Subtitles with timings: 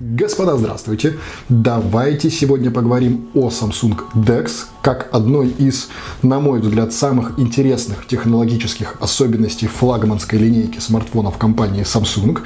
[0.00, 1.18] Господа, здравствуйте!
[1.48, 5.88] Давайте сегодня поговорим о Samsung DeX как одной из,
[6.22, 12.38] на мой взгляд, самых интересных технологических особенностей флагманской линейки смартфонов компании Samsung.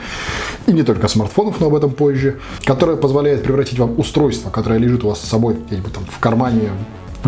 [0.67, 2.41] И не только смартфонов, но об этом позже.
[2.65, 6.71] Которая позволяет превратить вам устройство, которое лежит у вас с собой где-нибудь там в кармане,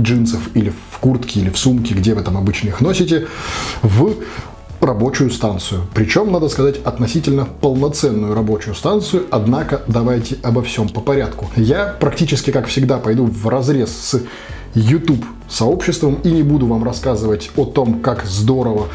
[0.00, 3.26] джинсов или в куртке или в сумке, где вы там обычно их носите,
[3.82, 4.14] в
[4.84, 5.82] рабочую станцию.
[5.94, 11.50] Причем, надо сказать, относительно полноценную рабочую станцию, однако давайте обо всем по порядку.
[11.56, 14.20] Я практически, как всегда, пойду в разрез с
[14.74, 18.88] YouTube сообществом и не буду вам рассказывать о том, как здорово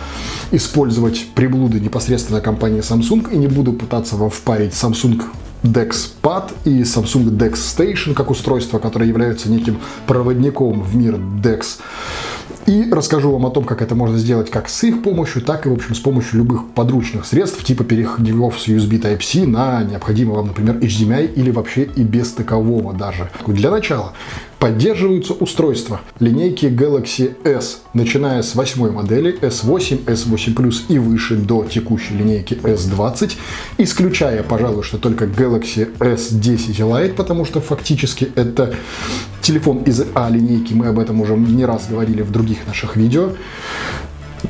[0.52, 5.24] использовать приблуды непосредственно компании Samsung и не буду пытаться вам впарить Samsung
[5.64, 11.80] DeX Pad и Samsung DeX Station как устройства, которые являются неким проводником в мир DeX.
[12.70, 15.70] И расскажу вам о том, как это можно сделать как с их помощью, так и,
[15.70, 20.50] в общем, с помощью любых подручных средств, типа переходников с USB Type-C на необходимый вам,
[20.50, 23.32] например, HDMI или вообще и без такового даже.
[23.48, 24.14] Для начала
[24.60, 31.64] Поддерживаются устройства линейки Galaxy S, начиная с 8 модели S8, S8 Plus и выше до
[31.64, 33.38] текущей линейки S20,
[33.78, 38.76] исключая, пожалуй, что только Galaxy S10 Lite, потому что фактически это
[39.42, 43.32] телефон из А линейки, мы об этом уже не раз говорили в других наших видео.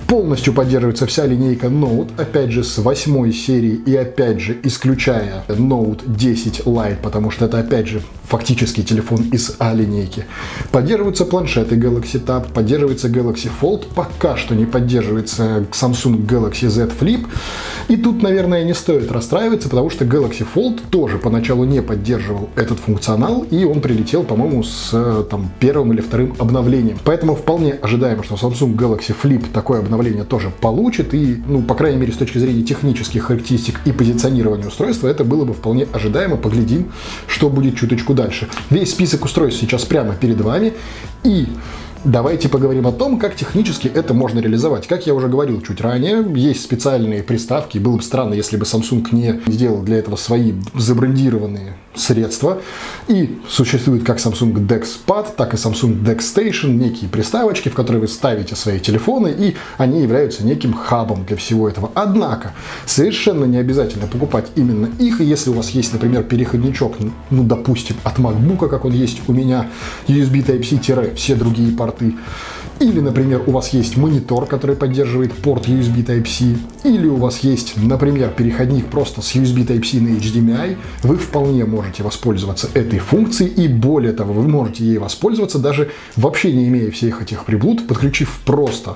[0.09, 6.01] Полностью поддерживается вся линейка Note, опять же с восьмой серии и опять же исключая Note
[6.07, 10.25] 10 Lite, потому что это опять же фактически телефон из А-линейки.
[10.71, 17.27] Поддерживаются планшеты Galaxy Tab, поддерживается Galaxy Fold, пока что не поддерживается Samsung Galaxy Z Flip.
[17.87, 22.79] И тут, наверное, не стоит расстраиваться, потому что Galaxy Fold тоже поначалу не поддерживал этот
[22.79, 26.97] функционал, и он прилетел, по-моему, с там, первым или вторым обновлением.
[27.03, 31.97] Поэтому вполне ожидаемо, что Samsung Galaxy Flip такое обновление тоже получит, и, ну, по крайней
[31.97, 36.37] мере, с точки зрения технических характеристик и позиционирования устройства, это было бы вполне ожидаемо.
[36.37, 36.91] Поглядим,
[37.27, 38.47] что будет чуточку дальше.
[38.69, 40.73] Весь список устройств сейчас прямо перед вами.
[41.23, 41.47] И
[42.05, 44.87] Давайте поговорим о том, как технически это можно реализовать.
[44.87, 47.77] Как я уже говорил чуть ранее, есть специальные приставки.
[47.77, 52.61] Было бы странно, если бы Samsung не сделал для этого свои забрендированные средства.
[53.09, 58.01] И существует как Samsung DeX Pad, так и Samsung DeX Station, некие приставочки, в которые
[58.01, 61.91] вы ставите свои телефоны, и они являются неким хабом для всего этого.
[61.95, 62.53] Однако,
[62.85, 66.95] совершенно не обязательно покупать именно их, если у вас есть, например, переходничок,
[67.29, 69.67] ну, допустим, от MacBook, как он есть у меня,
[70.07, 72.15] USB Type-C-все другие порты, порты.
[72.79, 76.55] Или, например, у вас есть монитор, который поддерживает порт USB Type-C.
[76.87, 80.77] Или у вас есть, например, переходник просто с USB Type-C на HDMI.
[81.03, 83.51] Вы вполне можете воспользоваться этой функцией.
[83.51, 88.39] И более того, вы можете ей воспользоваться даже вообще не имея всех этих приблуд, подключив
[88.45, 88.95] просто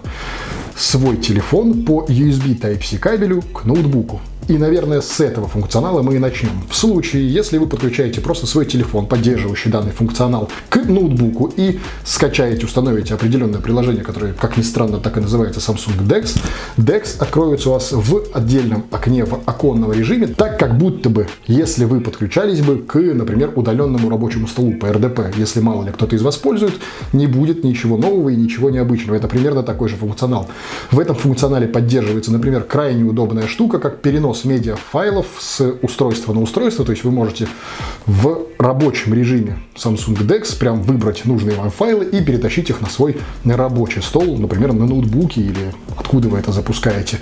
[0.78, 4.22] свой телефон по USB Type-C кабелю к ноутбуку.
[4.50, 6.52] И, наверное, с этого функционала мы и начнем.
[6.70, 12.66] В случае, если вы подключаете просто свой телефон, поддерживающий данный функционал, к ноутбуку и скачаете,
[12.66, 16.42] установите определенное приложение, которое, как ни странно, так и называется Samsung DeX,
[16.78, 21.86] DeX откроется у вас в отдельном окне в оконном режиме, так как будто бы, если
[21.86, 26.22] вы подключались бы к, например, удаленному рабочему столу по RDP, если мало ли кто-то из
[26.22, 26.74] вас пользует,
[27.14, 29.16] не будет ничего нового и ничего необычного.
[29.16, 30.50] Это примерно такой же функционал.
[30.92, 36.42] В этом функционале поддерживается, например, крайне удобная штука, как перенос перенос медиафайлов с устройства на
[36.42, 37.48] устройство, то есть вы можете
[38.06, 43.18] в рабочем режиме Samsung DeX прям выбрать нужные вам файлы и перетащить их на свой
[43.46, 47.20] рабочий стол, например, на ноутбуке или откуда вы это запускаете.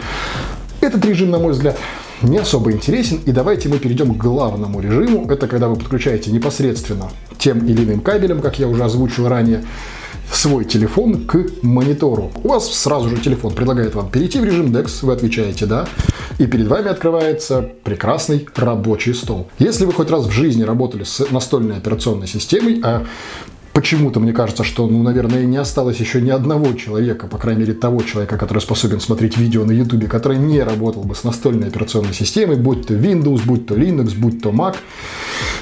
[0.79, 1.77] Этот режим, на мой взгляд,
[2.21, 5.29] не особо интересен, и давайте мы перейдем к главному режиму.
[5.29, 9.63] Это когда вы подключаете непосредственно тем или иным кабелем, как я уже озвучил ранее,
[10.31, 12.31] свой телефон к монитору.
[12.43, 15.87] У вас сразу же телефон предлагает вам перейти в режим DeX, вы отвечаете «да»,
[16.37, 19.49] и перед вами открывается прекрасный рабочий стол.
[19.59, 23.05] Если вы хоть раз в жизни работали с настольной операционной системой, а
[23.73, 27.73] Почему-то мне кажется, что, ну, наверное, не осталось еще ни одного человека, по крайней мере,
[27.73, 32.13] того человека, который способен смотреть видео на YouTube, который не работал бы с настольной операционной
[32.13, 34.75] системой, будь то Windows, будь то Linux, будь то Mac.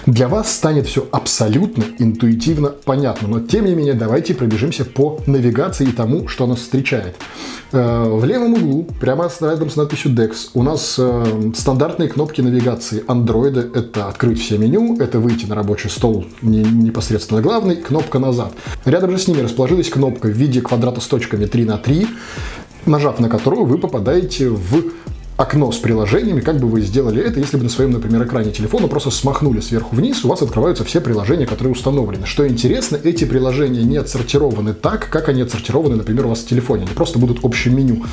[0.05, 3.27] Для вас станет все абсолютно интуитивно понятно.
[3.27, 7.15] Но, тем не менее, давайте пробежимся по навигации и тому, что нас встречает.
[7.71, 13.03] Э, в левом углу, прямо рядом с надписью DEX, у нас э, стандартные кнопки навигации
[13.05, 13.77] Android.
[13.77, 18.53] Это открыть все меню, это выйти на рабочий стол непосредственно главный, кнопка назад.
[18.85, 22.07] Рядом же с ними расположилась кнопка в виде квадрата с точками 3 на 3
[22.85, 24.91] нажав на которую вы попадаете в
[25.39, 28.89] окно с приложениями, как бы вы сделали это, если бы на своем, например, экране телефона
[28.89, 32.25] просто смахнули сверху вниз, у вас открываются все приложения, которые установлены.
[32.25, 36.83] Что интересно, эти приложения не отсортированы так, как они отсортированы, например, у вас в телефоне.
[36.83, 38.03] Они просто будут общим меню.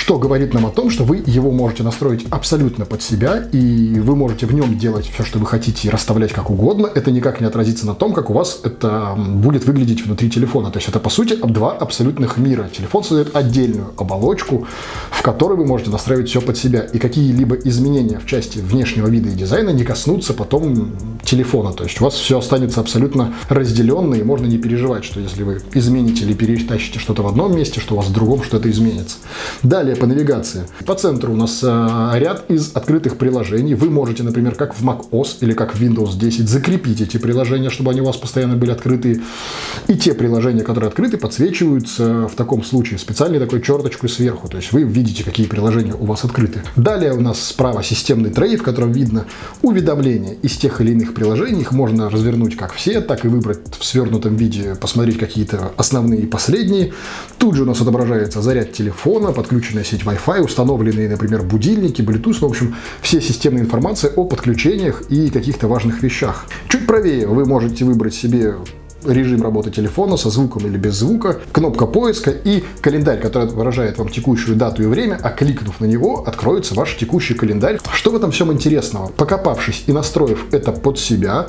[0.00, 4.16] Что говорит нам о том, что вы его можете настроить абсолютно под себя, и вы
[4.16, 6.88] можете в нем делать все, что вы хотите, и расставлять как угодно.
[6.94, 10.70] Это никак не отразится на том, как у вас это будет выглядеть внутри телефона.
[10.70, 12.70] То есть это, по сути, два абсолютных мира.
[12.74, 14.66] Телефон создает отдельную оболочку,
[15.10, 16.80] в которой вы можете настраивать все под себя.
[16.80, 20.92] И какие-либо изменения в части внешнего вида и дизайна не коснутся потом
[21.22, 21.74] телефона.
[21.74, 25.60] То есть у вас все останется абсолютно разделенно, и можно не переживать, что если вы
[25.74, 29.18] измените или перетащите что-то в одном месте, что у вас в другом что-то изменится.
[29.62, 30.62] Далее по навигации.
[30.86, 33.74] По центру у нас э, ряд из открытых приложений.
[33.74, 37.90] Вы можете, например, как в macOS или как в Windows 10 закрепить эти приложения, чтобы
[37.90, 39.20] они у вас постоянно были открыты.
[39.88, 44.48] И те приложения, которые открыты, подсвечиваются в таком случае специальной такой черточкой сверху.
[44.48, 46.62] То есть вы видите, какие приложения у вас открыты.
[46.76, 49.26] Далее у нас справа системный трей, в котором видно
[49.62, 51.62] уведомления из тех или иных приложений.
[51.62, 56.26] Их можно развернуть как все, так и выбрать в свернутом виде, посмотреть какие-то основные и
[56.26, 56.92] последние.
[57.38, 59.32] Тут же у нас отображается заряд телефона,
[59.80, 65.02] подключенная сеть Wi-Fi, установленные, например, будильники, Bluetooth, ну, в общем, все системные информации о подключениях
[65.10, 66.46] и каких-то важных вещах.
[66.68, 68.54] Чуть правее вы можете выбрать себе
[69.04, 74.08] режим работы телефона со звуком или без звука, кнопка поиска и календарь, который выражает вам
[74.08, 77.78] текущую дату и время, а кликнув на него, откроется ваш текущий календарь.
[77.92, 79.08] Что в этом всем интересного?
[79.08, 81.46] Покопавшись и настроив это под себя,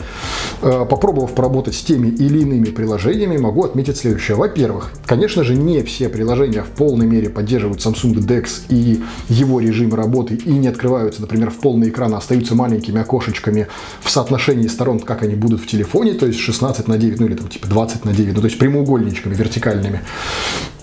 [0.62, 4.38] э, попробовав поработать с теми или иными приложениями, могу отметить следующее.
[4.38, 9.94] Во-первых, конечно же, не все приложения в полной мере поддерживают Samsung DeX и его режим
[9.94, 13.68] работы и не открываются, например, в полный экран, а остаются маленькими окошечками
[14.02, 17.41] в соотношении сторон, как они будут в телефоне, то есть 16 на 9, ну или
[17.42, 20.02] там типа 20 на 9, ну то есть прямоугольничками вертикальными,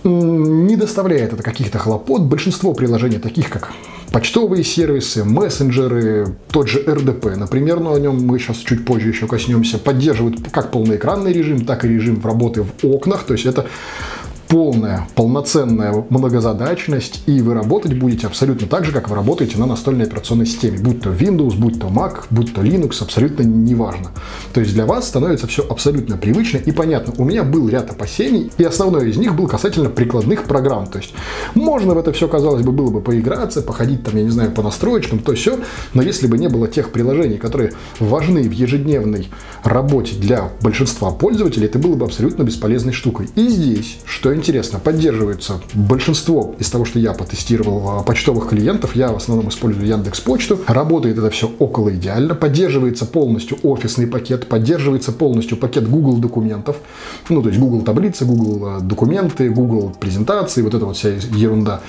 [0.04, 2.22] не доставляет это каких-то хлопот.
[2.22, 3.72] Большинство приложений, таких как
[4.12, 9.26] почтовые сервисы, мессенджеры, тот же РДП, например, но о нем мы сейчас чуть позже еще
[9.26, 13.66] коснемся, поддерживают как полноэкранный режим, так и режим работы в окнах, то есть это
[14.48, 20.06] полная, полноценная многозадачность, и вы работать будете абсолютно так же, как вы работаете на настольной
[20.06, 24.10] операционной системе, будь то Windows, будь то Mac, будь то Linux, абсолютно неважно.
[24.54, 27.12] То есть для вас становится все абсолютно привычно и понятно.
[27.18, 30.86] У меня был ряд опасений, и основной из них был касательно прикладных программ.
[30.86, 31.12] То есть
[31.54, 34.62] можно в это все, казалось бы, было бы поиграться, походить там, я не знаю, по
[34.62, 35.58] настроечкам, то все,
[35.92, 39.28] но если бы не было тех приложений, которые важны в ежедневной
[39.62, 43.28] работе для большинства пользователей, это было бы абсолютно бесполезной штукой.
[43.36, 48.96] И здесь, что интересно, поддерживается большинство из того, что я потестировал а, почтовых клиентов.
[48.96, 50.60] Я в основном использую Яндекс Почту.
[50.66, 52.34] Работает это все около идеально.
[52.34, 56.76] Поддерживается полностью офисный пакет, поддерживается полностью пакет Google документов.
[57.28, 61.80] Ну, то есть Google таблицы, Google а, документы, Google презентации, вот эта вот вся ерунда.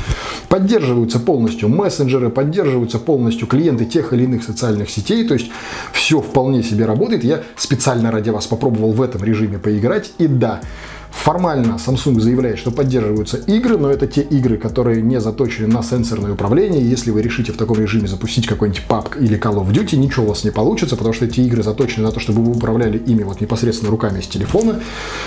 [0.49, 5.27] Поддерживаются полностью мессенджеры, поддерживаются полностью клиенты тех или иных социальных сетей.
[5.27, 5.51] То есть
[5.93, 7.23] все вполне себе работает.
[7.23, 10.11] Я специально ради вас попробовал в этом режиме поиграть.
[10.17, 10.61] И да,
[11.11, 16.33] Формально Samsung заявляет, что поддерживаются игры, но это те игры, которые не заточены на сенсорное
[16.33, 16.87] управление.
[16.87, 20.29] Если вы решите в таком режиме запустить какой-нибудь PUBG или Call of Duty, ничего у
[20.29, 23.41] вас не получится, потому что эти игры заточены на то, чтобы вы управляли ими вот
[23.41, 24.79] непосредственно руками с телефона,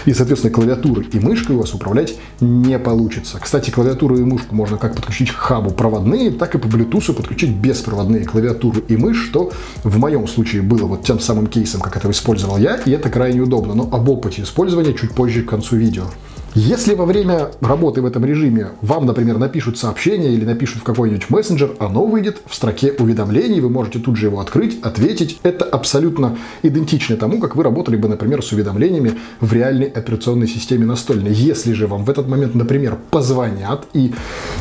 [0.06, 3.38] и, соответственно, клавиатурой и мышкой у вас управлять не получится.
[3.40, 7.50] Кстати, клавиатуру и мышку можно как подключить к хабу проводные, так и по Bluetooth подключить
[7.50, 9.52] беспроводные клавиатуры и мышь, что
[9.82, 13.40] в моем случае было вот тем самым кейсом, как это использовал я, и это крайне
[13.40, 13.75] удобно.
[13.75, 16.11] Но об опыте использования чуть позже к концу видео.
[16.55, 21.31] Если во время работы в этом режиме вам, например, напишут сообщение или напишут в какой-нибудь
[21.31, 25.41] мессенджер, оно выйдет в строке уведомлений, вы можете тут же его открыть, ответить.
[25.45, 30.85] Это абсолютно идентично тому, как вы работали бы, например, с уведомлениями в реальной операционной системе
[30.85, 31.32] настольной.
[31.32, 34.13] Если же вам в этот момент, например, позвонят и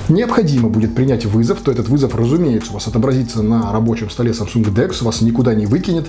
[0.07, 4.73] необходимо будет принять вызов, то этот вызов, разумеется, у вас отобразится на рабочем столе Samsung
[4.73, 6.05] DeX, вас никуда не выкинет,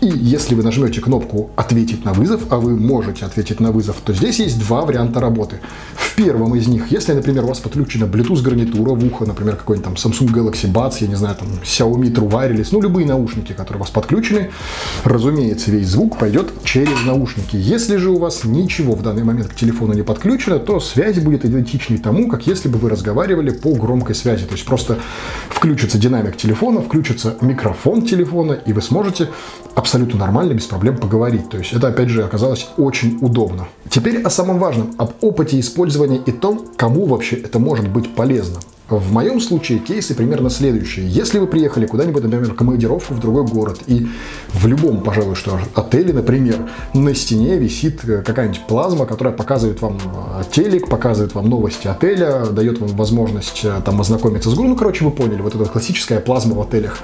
[0.00, 4.12] и если вы нажмете кнопку «Ответить на вызов», а вы можете ответить на вызов, то
[4.12, 5.60] здесь есть два варианта работы.
[5.96, 9.84] В первом из них, если, например, у вас подключена Bluetooth гарнитура в ухо, например, какой-нибудь
[9.84, 13.78] там Samsung Galaxy Buds, я не знаю, там Xiaomi True Wireless, ну, любые наушники, которые
[13.78, 14.50] у вас подключены,
[15.04, 17.56] разумеется, весь звук пойдет через наушники.
[17.56, 21.44] Если же у вас ничего в данный момент к телефону не подключено, то связь будет
[21.44, 24.44] идентичной тому, как если бы вы разговаривали по громкой связи.
[24.46, 24.98] То есть просто
[25.48, 29.28] включится динамик телефона, включится микрофон телефона, и вы сможете
[29.74, 31.48] абсолютно нормально, без проблем поговорить.
[31.48, 33.66] То есть это, опять же, оказалось очень удобно.
[33.88, 38.60] Теперь о самом важном, об опыте использования и том, кому вообще это может быть полезно.
[38.88, 41.08] В моем случае кейсы примерно следующие.
[41.08, 44.06] Если вы приехали куда-нибудь, например, в командировку в другой город, и
[44.52, 49.96] в любом, пожалуй, что отеле, например, на стене висит э, какая-нибудь плазма, которая показывает вам
[49.96, 54.72] э, телек, показывает вам новости отеля, дает вам возможность э, там ознакомиться с грузом.
[54.72, 56.98] Ну, короче, вы поняли, вот эта классическая плазма в отелях.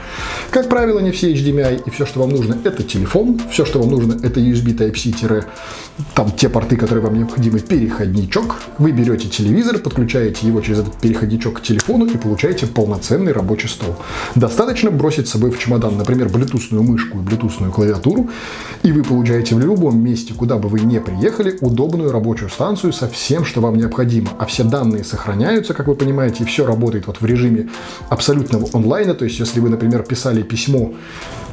[0.50, 3.90] Как правило, не все HDMI, и все, что вам нужно, это телефон, все, что вам
[3.90, 5.46] нужно, это USB Type-C,
[6.14, 8.56] там те порты, которые вам необходимы, переходничок.
[8.78, 13.68] Вы берете телевизор, подключаете его через этот переходничок к телефону, телефону и получаете полноценный рабочий
[13.68, 13.96] стол.
[14.34, 18.28] Достаточно бросить с собой в чемодан, например, блютусную мышку и блютусную клавиатуру,
[18.82, 23.08] и вы получаете в любом месте, куда бы вы не приехали, удобную рабочую станцию со
[23.08, 24.30] всем, что вам необходимо.
[24.38, 27.68] А все данные сохраняются, как вы понимаете, и все работает вот в режиме
[28.08, 29.14] абсолютного онлайна.
[29.14, 30.92] То есть, если вы, например, писали письмо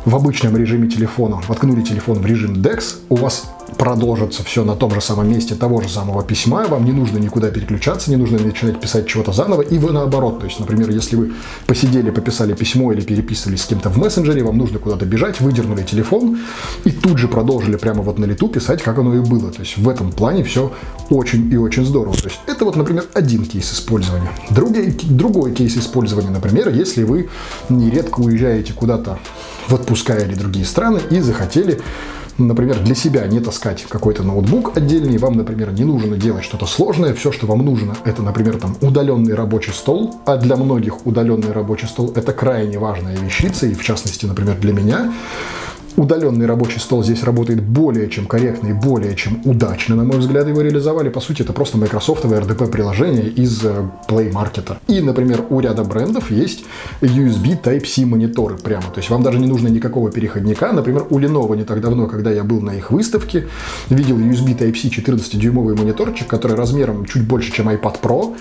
[0.06, 4.92] в обычном режиме телефона, воткнули телефон в режим DeX, у вас продолжится все на том
[4.92, 8.80] же самом месте того же самого письма, вам не нужно никуда переключаться, не нужно начинать
[8.80, 10.40] писать чего-то заново, и вы наоборот.
[10.40, 11.34] То есть, например, если вы
[11.66, 16.40] посидели, пописали письмо или переписывались с кем-то в мессенджере, вам нужно куда-то бежать, выдернули телефон
[16.86, 19.52] и тут же продолжили прямо вот на лету писать, как оно и было.
[19.52, 20.72] То есть в этом плане все
[21.10, 22.16] очень и очень здорово.
[22.16, 24.32] То есть это вот, например, один кейс использования.
[24.50, 27.30] Другой, другой кейс использования, например, если вы
[27.70, 29.20] нередко уезжаете куда-то
[29.68, 31.82] в отпуска или другие страны и захотели
[32.38, 37.14] например, для себя не таскать какой-то ноутбук отдельный, вам, например, не нужно делать что-то сложное,
[37.14, 41.88] все, что вам нужно, это, например, там удаленный рабочий стол, а для многих удаленный рабочий
[41.88, 45.14] стол это крайне важная вещица, и в частности, например, для меня,
[45.98, 50.48] удаленный рабочий стол здесь работает более чем корректно и более чем удачно, на мой взгляд,
[50.48, 51.10] его реализовали.
[51.10, 54.78] По сути, это просто Microsoft RDP-приложение из э, Play Market.
[54.88, 56.64] И, например, у ряда брендов есть
[57.02, 58.84] USB Type-C мониторы прямо.
[58.84, 60.72] То есть вам даже не нужно никакого переходника.
[60.72, 63.48] Например, у Lenovo не так давно, когда я был на их выставке,
[63.90, 68.36] видел USB Type-C 14-дюймовый мониторчик, который размером чуть больше, чем iPad Pro,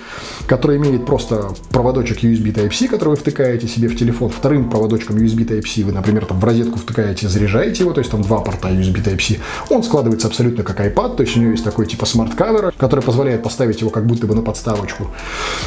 [0.46, 4.28] который имеет просто проводочек USB Type-C, который вы втыкаете себе в телефон.
[4.28, 8.11] Вторым проводочком USB Type-C вы, например, там в розетку втыкаете зрение заряжаете его, то есть
[8.11, 9.38] там два порта USB Type-C,
[9.71, 13.03] он складывается абсолютно как iPad, то есть у него есть такой типа smart cover, который
[13.03, 15.09] позволяет поставить его как будто бы на подставочку.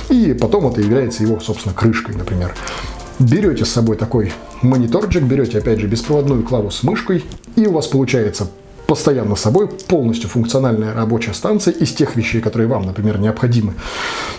[0.10, 2.54] И потом это является его, собственно, крышкой, например.
[3.20, 4.32] Берете с собой такой
[4.62, 7.24] мониторчик, берете, опять же, беспроводную клаву с мышкой,
[7.56, 8.48] и у вас получается
[8.89, 13.75] постоянно с собой полностью функциональная рабочая станция из тех вещей, которые вам, например, необходимы.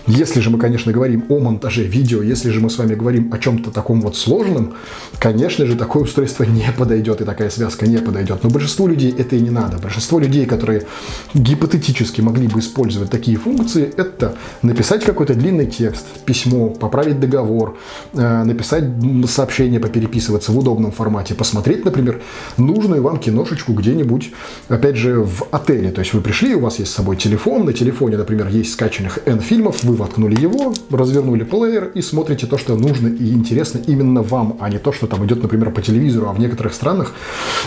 [0.08, 3.38] Если же мы, конечно, говорим о монтаже видео, если же мы с вами говорим о
[3.38, 4.74] чем-то таком вот сложном,
[5.20, 8.42] конечно же, такое устройство не подойдет и такая связка не подойдет.
[8.42, 9.78] Но большинству людей это и не надо.
[9.78, 10.82] Большинство людей, которые
[11.32, 17.78] гипотетически могли бы использовать такие функции, это написать какой-то длинный текст, письмо, поправить договор,
[18.14, 18.84] э, написать
[19.28, 22.20] сообщение, попереписываться в удобном формате, посмотреть, например,
[22.56, 24.32] нужную вам киношечку где-нибудь
[24.68, 25.90] опять же, в отеле.
[25.90, 29.18] То есть вы пришли, у вас есть с собой телефон, на телефоне, например, есть скачанных
[29.26, 34.22] N фильмов, вы воткнули его, развернули плеер и смотрите то, что нужно и интересно именно
[34.22, 37.14] вам, а не то, что там идет, например, по телевизору, а в некоторых странах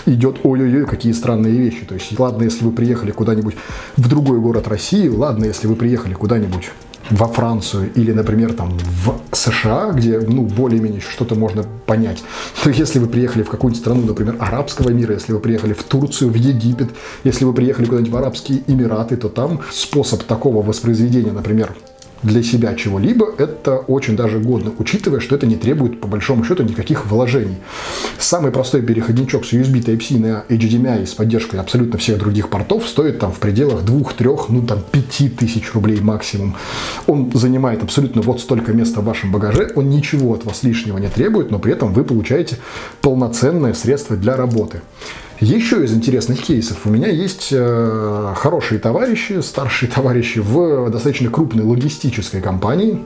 [0.06, 1.86] идет ой-ой-ой, какие странные вещи.
[1.86, 3.56] То есть, ладно, если вы приехали куда-нибудь
[3.98, 6.72] в другой город России, ладно, если вы приехали куда-нибудь
[7.10, 12.24] во Францию или, например, там в США, где, ну, более-менее что-то можно понять,
[12.64, 16.32] то если вы приехали в какую-нибудь страну, например, арабского мира, если вы приехали в Турцию,
[16.32, 16.90] в Египет,
[17.24, 21.76] если вы приехали куда-нибудь в Арабские Эмираты, то там способ такого воспроизведения, например,
[22.24, 26.64] для себя чего-либо, это очень даже годно, учитывая, что это не требует, по большому счету,
[26.64, 27.58] никаких вложений.
[28.18, 33.20] Самый простой переходничок с USB Type-C на HDMI с поддержкой абсолютно всех других портов стоит
[33.20, 36.56] там в пределах 2-3, ну там 5 тысяч рублей максимум.
[37.08, 41.10] Он занимает абсолютно вот столько места в вашем багаже, он ничего от вас лишнего не
[41.10, 42.58] требует, но при этом вы получаете
[43.02, 44.82] полноценное средство для работы.
[45.44, 51.66] Еще из интересных кейсов у меня есть э, хорошие товарищи, старшие товарищи в достаточно крупной
[51.66, 53.04] логистической компании,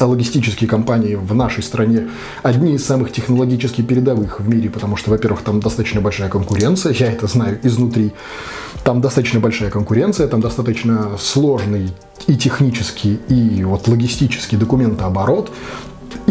[0.00, 2.08] логистические компании в нашей стране
[2.42, 7.12] одни из самых технологически передовых в мире, потому что, во-первых, там достаточно большая конкуренция, я
[7.12, 8.12] это знаю изнутри.
[8.82, 11.92] Там достаточно большая конкуренция, там достаточно сложный
[12.26, 15.52] и технический, и вот логистический документооборот.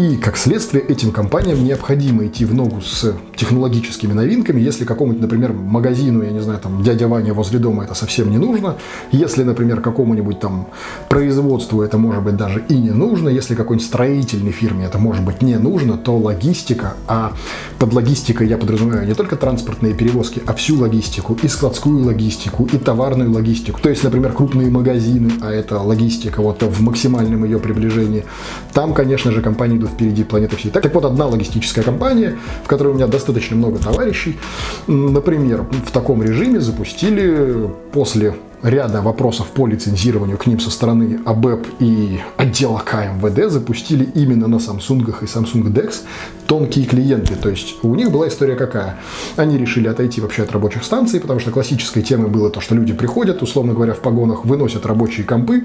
[0.02, 4.60] И, как следствие, этим компаниям необходимо идти в ногу с технологическими новинками.
[4.60, 8.36] Если какому-нибудь, например, магазину, я не знаю, там, дядя Ваня возле дома это совсем не
[8.36, 8.78] нужно.
[9.12, 10.66] Если, например, какому-нибудь там
[11.08, 13.28] производству это может быть даже и не нужно.
[13.28, 17.34] Если какой-нибудь строительной фирме это может быть не нужно, то логистика, а
[17.78, 22.76] под логистикой я подразумеваю не только транспортные перевозки, а всю логистику, и складскую логистику, и
[22.76, 23.80] товарную логистику.
[23.80, 28.24] То есть, например, крупные магазины, а это логистика вот в максимальном ее приближении.
[28.72, 30.70] Там, конечно же, компании идут впереди планеты всей.
[30.70, 34.38] Так, так вот, одна логистическая компания, в которой у меня достаточно много товарищей,
[34.86, 41.66] например, в таком режиме запустили после ряда вопросов по лицензированию к ним со стороны АБЭП
[41.80, 46.02] и отдела КМВД запустили именно на Samsung и Samsung DeX
[46.46, 47.34] тонкие клиенты.
[47.34, 48.98] То есть у них была история какая?
[49.36, 52.92] Они решили отойти вообще от рабочих станций, потому что классической темой было то, что люди
[52.92, 55.64] приходят, условно говоря, в погонах, выносят рабочие компы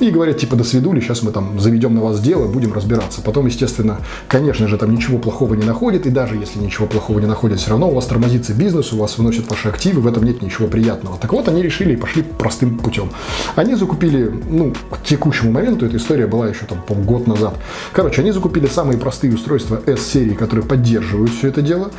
[0.00, 3.20] и говорят, типа, до свидули, сейчас мы там заведем на вас дело, будем разбираться.
[3.20, 7.26] Потом, естественно, конечно же, там ничего плохого не находит, и даже если ничего плохого не
[7.26, 10.42] находит, все равно у вас тормозится бизнес, у вас выносят ваши активы, в этом нет
[10.42, 11.18] ничего приятного.
[11.18, 13.10] Так вот, они решили и пошли простым путем.
[13.56, 17.58] Они закупили, ну, к текущему моменту, эта история была еще там, по год назад.
[17.92, 21.90] Короче, они закупили самые простые устройства S-серии, которые поддерживают все это дело.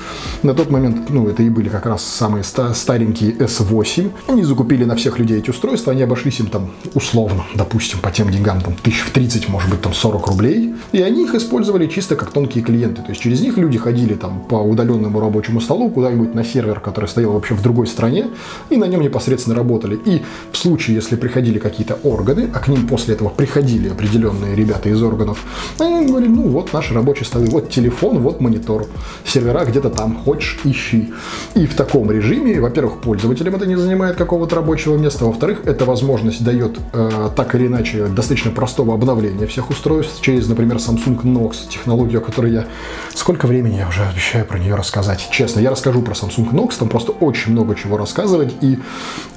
[0.42, 4.12] На тот момент, ну, это и были как раз самые старенькие S8.
[4.28, 8.30] Они закупили на всех людей эти устройства, они обошлись им там условно, допустим, по тем
[8.30, 10.74] деньгам, там, тысяч в 30, может быть, там 40 рублей.
[10.92, 13.02] И они их использовали чисто как тонкие клиенты.
[13.02, 17.06] То есть через них люди ходили там по удаленному рабочему столу куда-нибудь на сервер, который
[17.06, 18.28] стоял вообще в другой стране,
[18.70, 20.00] и на нем непосредственно работали.
[20.06, 24.90] И в случае, если приходили какие-то органы, а к ним после этого приходили определенные ребята
[24.90, 25.44] из органов,
[25.80, 28.88] они говорили, ну вот наши рабочие столы, вот телефон, вот монитор,
[29.26, 31.14] сервера где-то там, хочешь, ищи.
[31.56, 36.44] И в таком режиме, во-первых, пользователям это не занимает какого-то рабочего места, во-вторых, эта возможность
[36.44, 42.20] дает э, так или иначе достаточно простого обновления всех устройств через, например, Samsung Knox, технологию,
[42.20, 42.66] о которой я...
[43.14, 45.28] Сколько времени я уже обещаю про нее рассказать?
[45.32, 48.80] Честно, я расскажу про Samsung Knox, там просто очень много чего рассказывать, и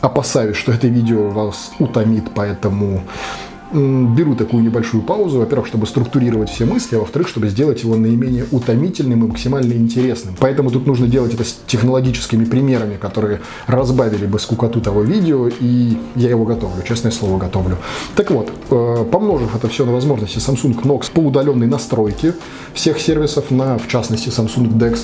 [0.00, 3.02] опасаюсь, что это видео вас утомит, поэтому
[3.76, 8.46] беру такую небольшую паузу, во-первых, чтобы структурировать все мысли, а во-вторых, чтобы сделать его наименее
[8.50, 10.34] утомительным и максимально интересным.
[10.38, 15.96] Поэтому тут нужно делать это с технологическими примерами, которые разбавили бы скукоту того видео, и
[16.14, 17.76] я его готовлю, честное слово, готовлю.
[18.14, 22.34] Так вот, э, помножив это все на возможности Samsung Knox по удаленной настройке
[22.74, 25.00] всех сервисов, на, в частности, Samsung DeX,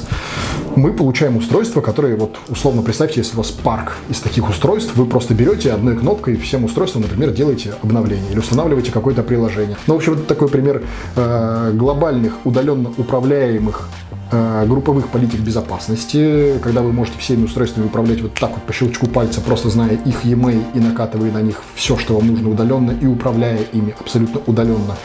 [0.76, 5.07] мы получаем устройство, которое, вот, условно, представьте, если у вас парк из таких устройств, вы
[5.07, 9.76] просто берете одной кнопкой всем устройствам, например, делаете обновление или устанавливаете какое-то приложение.
[9.87, 10.83] Ну, в общем, это такой пример
[11.16, 13.88] э, глобальных, удаленно управляемых
[14.31, 19.07] э, групповых политик безопасности, когда вы можете всеми устройствами управлять вот так вот по щелчку
[19.07, 23.07] пальца, просто зная их e-mail и накатывая на них все, что вам нужно удаленно и
[23.07, 24.97] управляя ими абсолютно удаленно.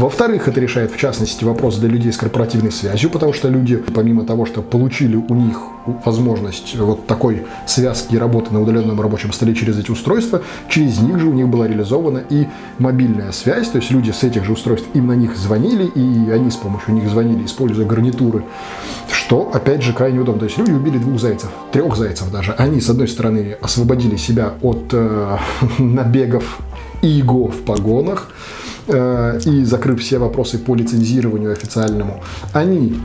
[0.00, 4.24] Во-вторых, это решает в частности вопрос для людей с корпоративной связью, потому что люди, помимо
[4.24, 5.60] того, что получили у них
[6.06, 10.40] возможность вот такой связки работы на удаленном рабочем столе через эти устройства,
[10.70, 12.46] через них же у них была реализована и
[12.78, 16.50] мобильная связь, то есть люди с этих же устройств им на них звонили, и они
[16.50, 18.42] с помощью них звонили, используя гарнитуры,
[19.12, 20.40] что, опять же, крайне удобно.
[20.40, 22.52] То есть люди убили двух зайцев, трех зайцев даже.
[22.52, 25.36] Они, с одной стороны, освободили себя от э,
[25.78, 26.58] набегов
[27.02, 28.30] иго в погонах,
[28.86, 32.96] Э, и закрыв все вопросы по лицензированию официальному, они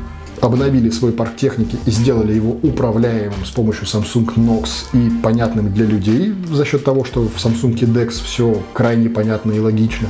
[0.41, 5.86] обновили свой парк техники и сделали его управляемым с помощью Samsung Knox и понятным для
[5.86, 10.08] людей за счет того, что в Samsung DeX все крайне понятно и логично.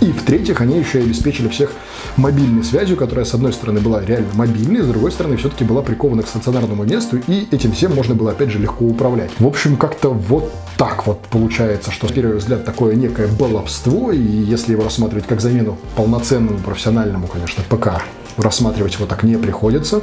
[0.00, 1.70] И в-третьих, они еще и обеспечили всех
[2.16, 6.22] мобильной связью, которая с одной стороны была реально мобильной, с другой стороны все-таки была прикована
[6.22, 9.30] к стационарному месту, и этим всем можно было опять же легко управлять.
[9.38, 14.18] В общем, как-то вот так вот получается, что с первого взгляда такое некое баловство, и
[14.18, 18.02] если его рассматривать как замену полноценному профессиональному, конечно, ПК,
[18.36, 20.02] рассматривать его так не приходится.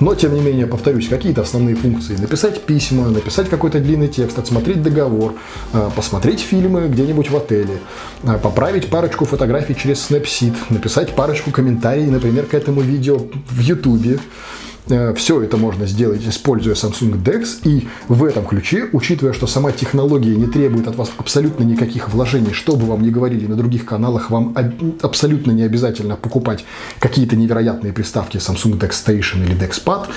[0.00, 2.16] Но, тем не менее, повторюсь, какие-то основные функции.
[2.16, 5.34] Написать письма, написать какой-то длинный текст, отсмотреть договор,
[5.72, 7.78] э, посмотреть фильмы где-нибудь в отеле,
[8.24, 14.20] э, поправить парочку фотографий через Snapseed, написать парочку комментариев, например, к этому видео в YouTube,
[14.86, 17.60] Все это можно сделать, используя Samsung DeX.
[17.64, 22.52] И в этом ключе, учитывая, что сама технология не требует от вас абсолютно никаких вложений,
[22.52, 24.54] что бы вам ни говорили на других каналах, вам
[25.00, 26.66] абсолютно не обязательно покупать
[26.98, 30.08] какие-то невероятные приставки Samsung DeX Station или DexPad.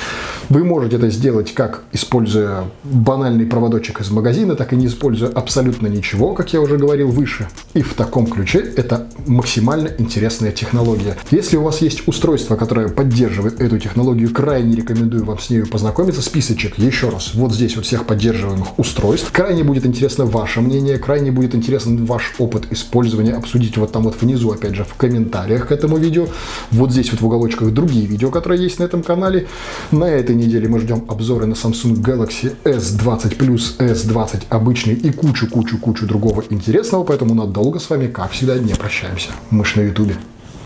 [0.50, 5.88] Вы можете это сделать как используя банальный проводочек из магазина, так и не используя абсолютно
[5.88, 7.48] ничего, как я уже говорил выше.
[7.74, 11.16] И в таком ключе это максимально интересная технология.
[11.32, 15.64] Если у вас есть устройство, которое поддерживает эту технологию крайне крайне рекомендую вам с ней
[15.68, 16.24] познакомиться.
[16.24, 19.32] Списочек, еще раз, вот здесь вот всех поддерживаемых устройств.
[19.32, 24.20] Крайне будет интересно ваше мнение, крайне будет интересен ваш опыт использования, обсудить вот там вот
[24.20, 26.26] внизу, опять же, в комментариях к этому видео.
[26.72, 29.48] Вот здесь вот в уголочках другие видео, которые есть на этом канале.
[29.92, 36.08] На этой неделе мы ждем обзоры на Samsung Galaxy S20 Plus, S20 обычный и кучу-кучу-кучу
[36.08, 39.30] другого интересного, поэтому надолго с вами, как всегда, не прощаемся.
[39.52, 40.16] Мы ж на ютубе.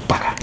[0.07, 0.33] Пока.